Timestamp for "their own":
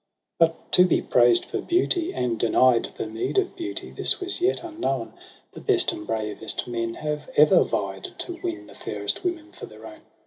9.67-9.99